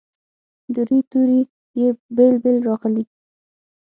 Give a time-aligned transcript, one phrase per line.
[0.73, 1.41] د روي توري
[1.79, 3.03] یې بیل بیل راغلي.